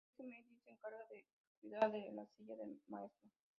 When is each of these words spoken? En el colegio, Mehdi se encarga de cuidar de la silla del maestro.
En 0.17 0.25
el 0.27 0.33
colegio, 0.33 0.47
Mehdi 0.47 0.59
se 0.63 0.71
encarga 0.71 0.97
de 1.11 1.25
cuidar 1.59 1.91
de 1.91 2.11
la 2.13 2.25
silla 2.25 2.55
del 2.55 2.81
maestro. 2.87 3.29